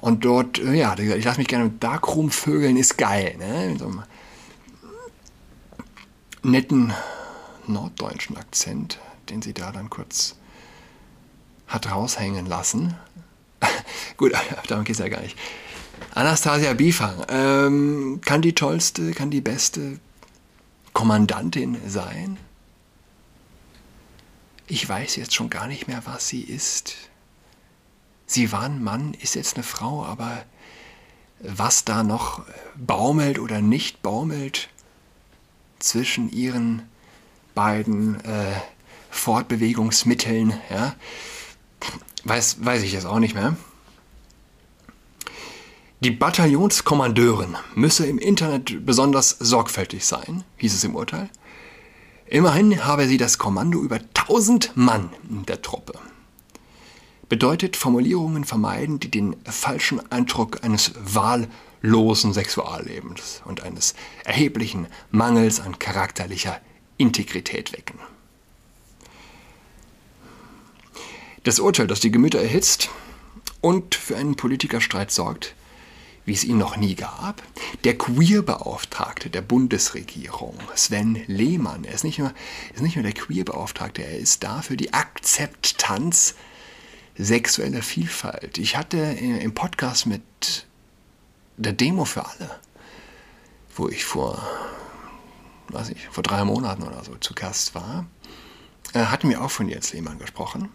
Und 0.00 0.24
dort, 0.24 0.58
äh, 0.58 0.74
ja, 0.74 0.96
ich 0.98 1.24
lasse 1.24 1.38
mich 1.38 1.48
gerne 1.48 1.66
im 1.66 1.80
Darkroom 1.80 2.30
vögeln, 2.30 2.76
ist 2.76 2.98
geil. 2.98 3.34
Ne? 3.38 3.72
In 3.72 3.78
so 3.78 3.86
einem 3.86 4.02
netten 6.46 6.92
norddeutschen 7.66 8.36
Akzent, 8.36 8.98
den 9.28 9.42
sie 9.42 9.52
da 9.52 9.72
dann 9.72 9.90
kurz 9.90 10.36
hat 11.66 11.90
raushängen 11.90 12.46
lassen. 12.46 12.94
Gut, 14.16 14.32
darum 14.68 14.84
geht 14.84 14.94
es 14.94 15.00
ja 15.00 15.08
gar 15.08 15.20
nicht. 15.20 15.36
Anastasia 16.14 16.72
Bifang 16.74 17.24
ähm, 17.28 18.20
kann 18.24 18.42
die 18.42 18.54
tollste, 18.54 19.12
kann 19.12 19.30
die 19.30 19.40
beste 19.40 19.98
Kommandantin 20.92 21.78
sein? 21.88 22.38
Ich 24.66 24.88
weiß 24.88 25.16
jetzt 25.16 25.34
schon 25.34 25.50
gar 25.50 25.66
nicht 25.66 25.88
mehr, 25.88 26.02
was 26.04 26.28
sie 26.28 26.42
ist. 26.42 26.96
Sie 28.26 28.50
war 28.52 28.62
ein 28.62 28.82
Mann, 28.82 29.14
ist 29.14 29.34
jetzt 29.34 29.56
eine 29.56 29.62
Frau, 29.62 30.04
aber 30.04 30.44
was 31.40 31.84
da 31.84 32.02
noch 32.02 32.44
baumelt 32.76 33.38
oder 33.38 33.60
nicht 33.60 34.02
baumelt, 34.02 34.68
zwischen 35.78 36.30
ihren 36.30 36.82
beiden 37.54 38.20
äh, 38.24 38.60
Fortbewegungsmitteln, 39.10 40.54
ja, 40.70 40.94
weiß, 42.24 42.64
weiß 42.64 42.82
ich 42.82 42.92
jetzt 42.92 43.06
auch 43.06 43.18
nicht 43.18 43.34
mehr. 43.34 43.56
Die 46.00 46.10
Bataillonskommandeurin 46.10 47.56
müsse 47.74 48.06
im 48.06 48.18
Internet 48.18 48.84
besonders 48.84 49.30
sorgfältig 49.30 50.04
sein, 50.04 50.44
hieß 50.58 50.74
es 50.74 50.84
im 50.84 50.94
Urteil. 50.94 51.30
Immerhin 52.26 52.84
habe 52.84 53.06
sie 53.06 53.16
das 53.16 53.38
Kommando 53.38 53.80
über 53.80 53.96
1000 53.96 54.76
Mann 54.76 55.10
der 55.48 55.62
Truppe. 55.62 55.94
Bedeutet 57.28 57.76
Formulierungen 57.76 58.44
vermeiden, 58.44 59.00
die 59.00 59.10
den 59.10 59.36
falschen 59.44 60.00
Eindruck 60.12 60.62
eines 60.62 60.92
Wahl 61.02 61.48
losen 61.86 62.32
Sexuallebens 62.32 63.42
und 63.44 63.62
eines 63.62 63.94
erheblichen 64.24 64.88
Mangels 65.10 65.60
an 65.60 65.78
charakterlicher 65.78 66.60
Integrität 66.98 67.72
wecken. 67.72 67.98
Das 71.44 71.60
Urteil, 71.60 71.86
das 71.86 72.00
die 72.00 72.10
Gemüter 72.10 72.40
erhitzt 72.40 72.90
und 73.60 73.94
für 73.94 74.16
einen 74.16 74.34
Politikerstreit 74.34 75.12
sorgt, 75.12 75.54
wie 76.24 76.32
es 76.32 76.42
ihn 76.42 76.58
noch 76.58 76.76
nie 76.76 76.96
gab. 76.96 77.40
Der 77.84 77.96
Queerbeauftragte 77.96 79.30
der 79.30 79.42
Bundesregierung, 79.42 80.58
Sven 80.74 81.22
Lehmann, 81.28 81.84
er 81.84 81.94
ist 81.94 82.02
nicht 82.02 82.18
nur, 82.18 82.34
ist 82.74 82.82
nicht 82.82 82.96
nur 82.96 83.04
der 83.04 83.12
Queerbeauftragte, 83.12 84.02
er 84.02 84.18
ist 84.18 84.42
da 84.42 84.60
für 84.60 84.76
die 84.76 84.92
Akzeptanz 84.92 86.34
sexueller 87.16 87.82
Vielfalt. 87.82 88.58
Ich 88.58 88.76
hatte 88.76 88.98
im 88.98 89.54
Podcast 89.54 90.06
mit 90.06 90.65
der 91.56 91.72
Demo 91.72 92.04
für 92.04 92.26
alle, 92.26 92.50
wo 93.74 93.88
ich 93.88 94.04
vor, 94.04 94.42
weiß 95.68 95.90
ich, 95.90 96.08
vor 96.08 96.22
drei 96.22 96.44
Monaten 96.44 96.82
oder 96.82 97.02
so 97.04 97.14
zu 97.16 97.34
Gast 97.34 97.74
war, 97.74 98.06
äh, 98.92 99.04
hatten 99.04 99.28
wir 99.28 99.42
auch 99.42 99.50
von 99.50 99.68
Jens 99.68 99.92
Lehmann 99.92 100.18
gesprochen. 100.18 100.68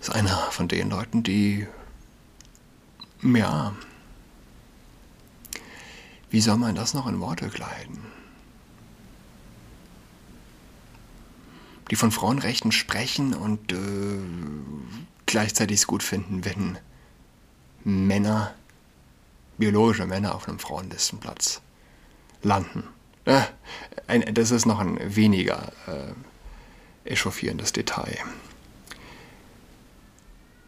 Ist 0.00 0.10
einer 0.10 0.36
von 0.50 0.68
den 0.68 0.90
Leuten, 0.90 1.22
die 1.22 1.66
ja. 3.22 3.74
Wie 6.30 6.40
soll 6.40 6.58
man 6.58 6.74
das 6.74 6.92
noch 6.92 7.06
in 7.06 7.20
Worte 7.20 7.48
kleiden? 7.48 7.98
Die 11.90 11.96
von 11.96 12.10
Frauenrechten 12.10 12.72
sprechen 12.72 13.32
und 13.32 13.72
äh, 13.72 14.18
gleichzeitig 15.24 15.80
es 15.80 15.86
gut 15.86 16.02
finden, 16.02 16.44
wenn 16.44 16.78
Männer, 17.86 18.52
biologische 19.58 20.06
Männer 20.06 20.34
auf 20.34 20.48
einem 20.48 20.58
Frauenlistenplatz 20.58 21.60
landen. 22.42 22.82
Äh, 23.26 23.42
das 24.32 24.50
ist 24.50 24.66
noch 24.66 24.80
ein 24.80 24.98
weniger 25.14 25.70
äh, 25.86 27.10
echauffierendes 27.12 27.72
Detail. 27.72 28.18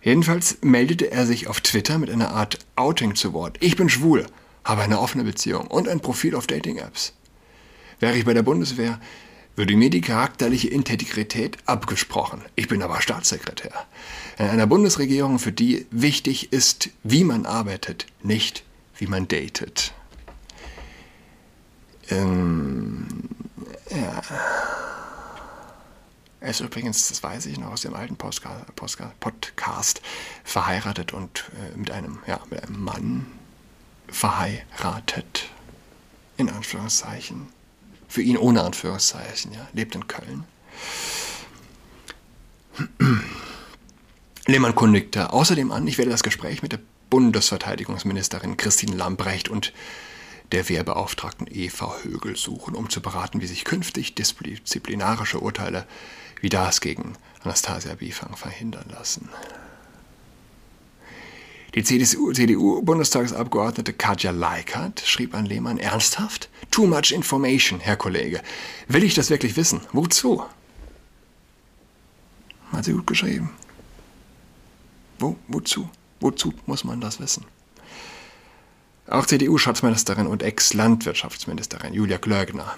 Jedenfalls 0.01 0.59
meldete 0.61 1.11
er 1.11 1.27
sich 1.27 1.49
auf 1.49 1.61
Twitter 1.61 1.99
mit 1.99 2.09
einer 2.09 2.31
Art 2.31 2.61
Outing 2.77 3.17
zu 3.17 3.33
Wort. 3.33 3.57
Ich 3.59 3.75
bin 3.75 3.89
schwul, 3.89 4.25
habe 4.63 4.83
eine 4.83 5.01
offene 5.01 5.25
Beziehung 5.25 5.67
und 5.67 5.89
ein 5.89 5.99
Profil 5.99 6.37
auf 6.37 6.47
Dating-Apps. 6.47 7.15
Wäre 7.99 8.17
ich 8.17 8.27
bei 8.27 8.33
der 8.33 8.45
Bundeswehr, 8.45 9.01
würde 9.59 9.77
mir 9.77 9.91
die 9.91 10.01
charakterliche 10.01 10.69
Integrität 10.69 11.59
abgesprochen. 11.67 12.43
Ich 12.55 12.69
bin 12.69 12.81
aber 12.81 13.03
Staatssekretär. 13.03 13.73
In 14.39 14.47
einer 14.47 14.69
Bundesregierung, 14.69 15.41
für 15.41 15.51
die 15.51 15.85
wichtig 15.91 16.53
ist, 16.53 16.91
wie 17.03 17.25
man 17.25 17.45
arbeitet, 17.45 18.07
nicht 18.23 18.63
wie 18.97 19.09
man 19.09 19.27
datet. 19.27 19.93
Ähm, 22.09 23.07
ja. 23.91 24.23
Er 26.41 26.51
ist 26.51 26.61
übrigens, 26.61 27.09
das 27.09 27.21
weiß 27.25 27.47
ich 27.47 27.59
noch 27.59 27.73
aus 27.73 27.83
dem 27.83 27.95
alten 27.95 28.17
Podcast, 28.17 30.01
verheiratet 30.45 31.13
und 31.13 31.51
äh, 31.75 31.77
mit, 31.77 31.91
einem, 31.91 32.21
ja, 32.29 32.39
mit 32.49 32.63
einem 32.63 32.81
Mann 32.85 33.27
verheiratet. 34.07 35.51
In 36.37 36.49
Anführungszeichen. 36.49 37.58
Für 38.09 38.23
ihn 38.23 38.37
ohne 38.37 38.63
Anführungszeichen, 38.63 39.53
ja. 39.53 39.69
Lebt 39.73 39.95
in 39.95 40.07
Köln. 40.09 40.45
Lehmann 44.47 44.75
kündigte 44.75 45.33
außerdem 45.33 45.71
an, 45.73 45.87
ich 45.87 45.99
werde 45.99 46.11
das 46.11 46.23
Gespräch 46.23 46.63
mit 46.63 46.73
der 46.73 46.81
Bundesverteidigungsministerin 47.11 48.57
Christine 48.57 48.97
Lambrecht 48.97 49.49
und 49.49 49.73
der 50.53 50.69
Wehrbeauftragten 50.69 51.47
Eva 51.51 51.97
Högel 52.03 52.37
suchen, 52.37 52.75
um 52.75 52.89
zu 52.89 53.03
beraten, 53.03 53.43
wie 53.43 53.47
sich 53.47 53.65
künftig 53.65 54.15
disziplinarische 54.15 55.41
Urteile 55.41 55.87
wie 56.41 56.49
das 56.49 56.81
gegen 56.81 57.15
Anastasia 57.43 57.95
Bifang 57.95 58.37
verhindern 58.37 58.87
lassen. 58.91 59.29
Die 61.75 61.85
CDU-Bundestagsabgeordnete 61.85 63.93
Katja 63.93 64.31
Leikert 64.31 65.01
schrieb 65.01 65.35
an 65.35 65.47
Lehmann 65.47 65.79
ernsthaft: 65.79 66.49
Too 66.71 66.87
much 66.87 67.13
information, 67.13 67.81
Herr 67.81 67.97
Kollege. 67.97 68.41
Will 68.89 69.05
ich 69.05 69.15
das 69.15 69.31
wirklich 69.31 69.57
wissen? 69.57 69.81
Wozu? 69.93 70.45
Hat 72.73 72.85
sie 72.85 72.93
gut 72.93 73.07
geschrieben. 73.07 73.51
Wo, 75.19 75.37
wozu? 75.49 75.89
Wozu 76.21 76.53
muss 76.67 76.85
man 76.85 77.01
das 77.01 77.21
wissen? 77.21 77.45
Auch 79.09 79.27
CDU-Schatzministerin 79.27 80.27
und 80.27 80.43
Ex-Landwirtschaftsministerin 80.43 81.95
Julia 81.95 82.19
Glöckner 82.19 82.77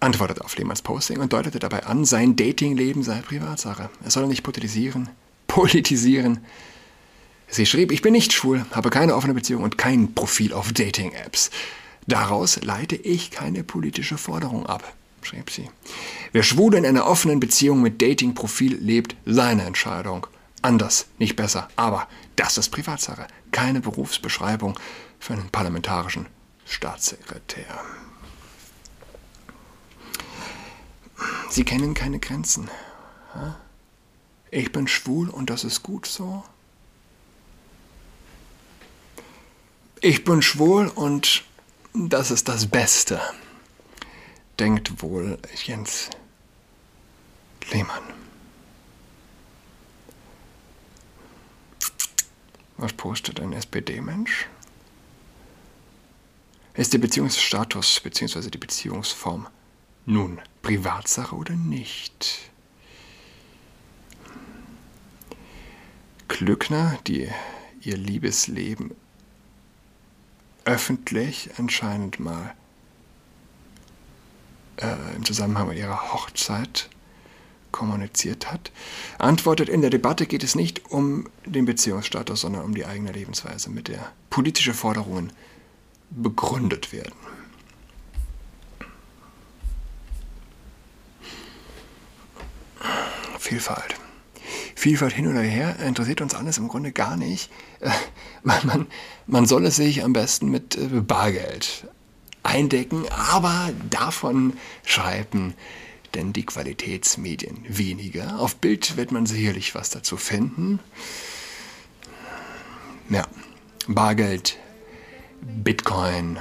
antwortete 0.00 0.44
auf 0.44 0.56
Lehmanns 0.56 0.82
Posting 0.82 1.18
und 1.18 1.32
deutete 1.32 1.58
dabei 1.58 1.86
an, 1.86 2.04
sein 2.04 2.36
Datingleben 2.36 3.02
sei 3.02 3.20
Privatsache. 3.20 3.90
Er 4.02 4.10
solle 4.10 4.26
nicht 4.26 4.42
politisieren. 4.42 5.08
Politisieren. 5.46 6.44
Sie 7.48 7.66
schrieb, 7.66 7.92
ich 7.92 8.02
bin 8.02 8.12
nicht 8.12 8.32
schwul, 8.32 8.64
habe 8.72 8.90
keine 8.90 9.14
offene 9.14 9.34
Beziehung 9.34 9.62
und 9.62 9.78
kein 9.78 10.14
Profil 10.14 10.52
auf 10.52 10.72
Dating-Apps. 10.72 11.50
Daraus 12.06 12.62
leite 12.62 12.96
ich 12.96 13.30
keine 13.30 13.64
politische 13.64 14.18
Forderung 14.18 14.66
ab, 14.66 14.94
schrieb 15.22 15.50
sie. 15.50 15.70
Wer 16.32 16.42
schwul 16.42 16.74
in 16.74 16.84
einer 16.84 17.06
offenen 17.06 17.40
Beziehung 17.40 17.80
mit 17.80 18.02
Dating-Profil 18.02 18.76
lebt, 18.76 19.16
seine 19.24 19.64
Entscheidung. 19.64 20.26
Anders, 20.62 21.06
nicht 21.18 21.36
besser. 21.36 21.68
Aber 21.76 22.08
das 22.36 22.58
ist 22.58 22.70
Privatsache, 22.70 23.26
keine 23.52 23.80
Berufsbeschreibung 23.80 24.78
für 25.20 25.34
einen 25.34 25.50
parlamentarischen 25.50 26.26
Staatssekretär. 26.66 27.80
Sie 31.48 31.64
kennen 31.64 31.94
keine 31.94 32.18
Grenzen. 32.18 32.68
Ich 34.50 34.72
bin 34.72 34.88
schwul 34.88 35.28
und 35.28 35.50
das 35.50 35.64
ist 35.64 35.82
gut 35.82 36.06
so. 36.06 36.44
Ich 40.06 40.22
bin 40.22 40.42
schwul 40.42 40.88
und 40.88 41.44
das 41.94 42.30
ist 42.30 42.50
das 42.50 42.66
Beste, 42.66 43.22
denkt 44.58 45.02
wohl 45.02 45.38
Jens 45.64 46.10
Lehmann. 47.72 48.02
Was 52.76 52.92
postet 52.92 53.40
ein 53.40 53.54
SPD-Mensch? 53.54 54.46
Ist 56.74 56.92
der 56.92 56.98
Beziehungsstatus 56.98 58.00
bzw. 58.00 58.50
die 58.50 58.58
Beziehungsform 58.58 59.46
nun, 60.04 60.38
Privatsache 60.60 61.34
oder 61.34 61.54
nicht? 61.54 62.50
Glückner, 66.28 66.98
die 67.06 67.30
ihr 67.80 67.96
Liebesleben 67.96 68.94
öffentlich 70.64 71.50
anscheinend 71.58 72.20
mal 72.20 72.54
äh, 74.76 75.16
im 75.16 75.24
Zusammenhang 75.24 75.68
mit 75.68 75.78
ihrer 75.78 76.12
Hochzeit 76.12 76.88
kommuniziert 77.70 78.52
hat, 78.52 78.70
antwortet, 79.18 79.68
in 79.68 79.80
der 79.80 79.90
Debatte 79.90 80.26
geht 80.26 80.44
es 80.44 80.54
nicht 80.54 80.90
um 80.90 81.28
den 81.44 81.64
Beziehungsstatus, 81.64 82.42
sondern 82.42 82.62
um 82.62 82.74
die 82.74 82.86
eigene 82.86 83.10
Lebensweise, 83.10 83.68
mit 83.68 83.88
der 83.88 84.12
politische 84.30 84.74
Forderungen 84.74 85.32
begründet 86.10 86.92
werden. 86.92 87.14
Vielfalt. 93.40 93.96
Vielfalt 94.84 95.14
hin 95.14 95.26
oder 95.28 95.40
her 95.40 95.78
interessiert 95.78 96.20
uns 96.20 96.34
alles 96.34 96.58
im 96.58 96.68
Grunde 96.68 96.92
gar 96.92 97.16
nicht. 97.16 97.50
Äh, 97.80 97.88
man, 98.42 98.66
man, 98.66 98.86
man 99.26 99.46
soll 99.46 99.64
es 99.64 99.76
sich 99.76 100.04
am 100.04 100.12
besten 100.12 100.50
mit 100.50 100.76
äh, 100.76 101.00
Bargeld 101.00 101.86
eindecken, 102.42 103.06
aber 103.08 103.70
davon 103.88 104.52
schreiben 104.84 105.54
denn 106.12 106.34
die 106.34 106.44
Qualitätsmedien 106.44 107.64
weniger. 107.66 108.38
Auf 108.38 108.56
Bild 108.56 108.98
wird 108.98 109.10
man 109.10 109.24
sicherlich 109.24 109.74
was 109.74 109.88
dazu 109.88 110.18
finden. 110.18 110.80
Ja, 113.08 113.26
Bargeld, 113.88 114.58
Bitcoin 115.40 116.40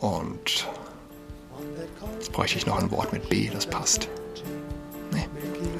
und 0.00 0.66
jetzt 2.14 2.32
bräuchte 2.32 2.58
ich 2.58 2.66
noch 2.66 2.82
ein 2.82 2.90
Wort 2.90 3.12
mit 3.12 3.28
B, 3.28 3.48
das 3.48 3.64
passt. 3.64 4.08
Nee, 5.16 5.26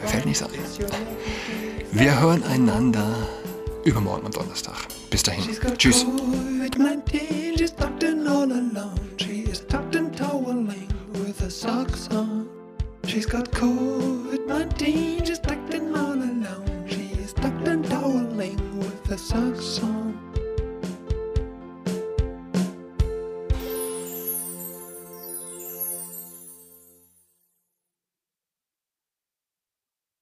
fällt 0.07 0.27
nichts 0.27 0.43
an. 0.43 0.51
Wir 1.93 2.21
hören 2.21 2.43
einander 2.45 3.15
übermorgen 3.85 4.27
am 4.27 4.33
Donnerstag. 4.33 4.77
Bis 5.11 5.23
dahin. 5.23 5.45
Tschüss. 5.77 6.07
She's 13.07 13.25
got 13.25 13.51
COVID 13.53 14.47
19, 14.49 15.25
she's 15.25 15.39
tucked 15.39 15.73
in 15.73 15.95
all 15.95 16.13
alone. 16.13 16.85
She's 16.89 17.33
tucked 17.33 17.69
and 17.69 17.85
toweling 17.89 18.59
with 18.79 19.07
her 19.07 19.17
socks 19.17 19.81
on. 19.83 19.96